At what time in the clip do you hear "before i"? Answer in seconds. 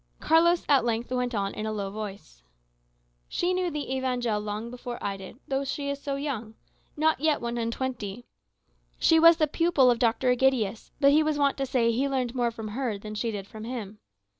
4.71-5.15